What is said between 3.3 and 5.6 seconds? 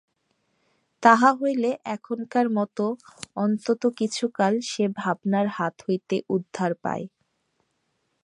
অন্তত কিছুকাল সে ভাবনার